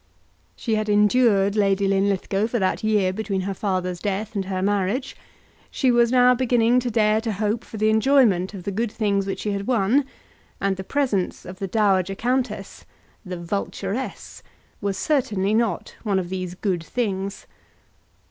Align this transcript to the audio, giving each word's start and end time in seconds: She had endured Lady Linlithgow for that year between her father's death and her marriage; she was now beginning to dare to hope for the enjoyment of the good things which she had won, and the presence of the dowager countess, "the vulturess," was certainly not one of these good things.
She 0.55 0.73
had 0.73 0.89
endured 0.89 1.55
Lady 1.55 1.87
Linlithgow 1.87 2.47
for 2.47 2.57
that 2.57 2.83
year 2.83 3.13
between 3.13 3.41
her 3.41 3.53
father's 3.53 3.99
death 3.99 4.33
and 4.33 4.45
her 4.45 4.59
marriage; 4.63 5.15
she 5.69 5.91
was 5.91 6.11
now 6.11 6.33
beginning 6.33 6.79
to 6.79 6.89
dare 6.89 7.21
to 7.21 7.33
hope 7.33 7.63
for 7.63 7.77
the 7.77 7.91
enjoyment 7.91 8.55
of 8.55 8.63
the 8.63 8.71
good 8.71 8.91
things 8.91 9.27
which 9.27 9.41
she 9.41 9.51
had 9.51 9.67
won, 9.67 10.05
and 10.59 10.75
the 10.75 10.83
presence 10.83 11.45
of 11.45 11.59
the 11.59 11.67
dowager 11.67 12.15
countess, 12.15 12.83
"the 13.23 13.37
vulturess," 13.37 14.41
was 14.81 14.97
certainly 14.97 15.53
not 15.53 15.93
one 16.01 16.17
of 16.17 16.29
these 16.29 16.55
good 16.55 16.83
things. 16.83 17.45